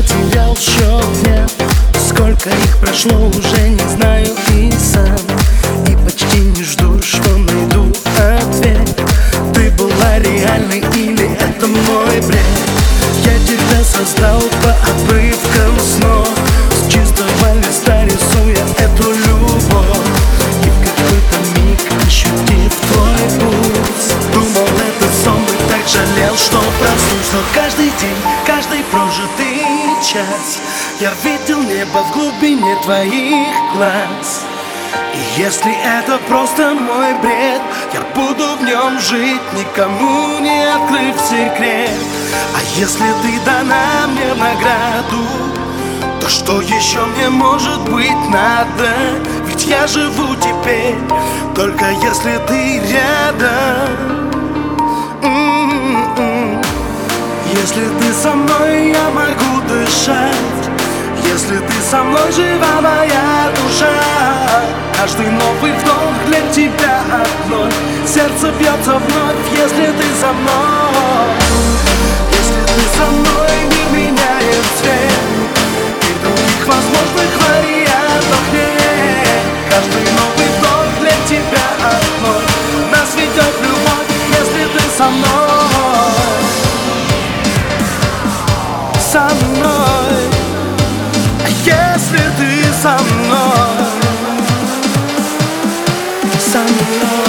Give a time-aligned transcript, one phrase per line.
[0.00, 1.46] потерял счет дня
[2.08, 5.16] Сколько их прошло, уже не знаю и сам.
[5.86, 9.00] И почти не жду, что найду ответ.
[9.54, 12.40] Ты была реальной или это мой бред?
[13.24, 16.28] Я тебя создал по обрывкам снов.
[16.72, 20.08] С чистого листа рисуя эту любовь.
[20.64, 24.14] И в какой-то миг ощутив твой пульс.
[24.32, 30.60] Думал это сон и так жалел, что проснулся каждый день, каждый прожитый час
[31.00, 34.44] Я видел небо в глубине твоих глаз
[35.12, 37.60] и если это просто мой бред
[37.92, 41.90] Я буду в нем жить, никому не открыв секрет
[42.54, 45.26] А если ты дана мне в награду
[46.20, 48.90] То что еще мне может быть надо?
[49.46, 50.96] Ведь я живу теперь,
[51.54, 54.30] только если ты рядом.
[57.60, 60.62] Если ты со мной, я могу дышать.
[61.22, 63.92] Если ты со мной, жива моя душа.
[64.96, 67.70] Каждый новый вдох для тебя одной.
[68.06, 69.19] Сердце бьется вновь,
[96.80, 97.19] со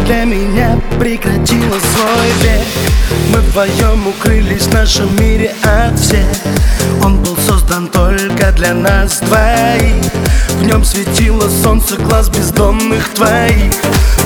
[0.00, 2.66] Для меня прекратило свой бег
[3.30, 6.26] Мы вдвоем укрылись в нашем мире от всех.
[7.02, 10.12] Он был создан только для нас двоих.
[10.58, 13.72] В нем светило солнце глаз бездомных твоих.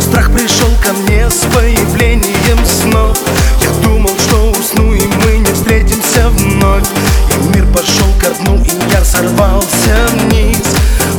[0.01, 3.19] Страх пришел ко мне с появлением снов.
[3.61, 6.89] Я думал, что усну и мы не встретимся вновь.
[7.31, 10.59] И мир пошел ко дну, и я сорвался вниз.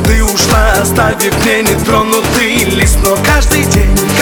[0.04, 3.64] Ты ушла, оставив мне нетронутый лист Но каждый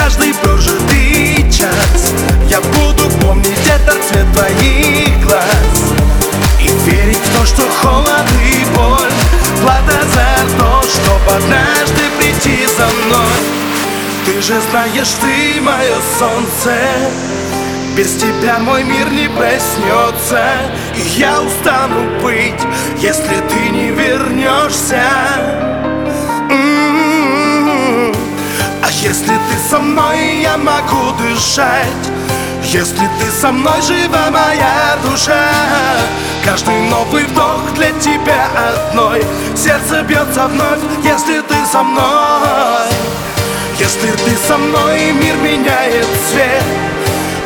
[0.08, 2.14] каждый прожитый час.
[2.48, 5.92] Я буду помнить этот цвет твоих глаз.
[6.58, 9.12] И верить в то, что холод и боль.
[9.60, 13.42] Плата за то, чтоб однажды прийти за мной.
[14.24, 16.74] Ты же знаешь, ты мое солнце.
[17.94, 20.42] Без тебя мой мир не проснется.
[20.96, 22.62] И я устану быть,
[23.02, 25.02] если ты не вернешься
[29.88, 32.04] мной, я могу дышать.
[32.62, 35.48] Если ты со мной, жива моя душа.
[36.44, 39.24] Каждый новый вдох для тебя одной.
[39.56, 42.88] Сердце бьется вновь, если ты со мной.
[43.78, 46.64] Если ты со мной, мир меняет цвет.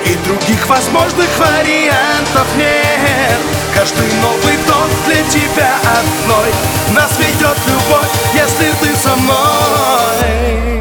[0.05, 3.41] И других возможных вариантов нет.
[3.75, 6.51] Каждый новый вдох для тебя одной.
[6.95, 10.72] Нас ведет любовь, если ты со мной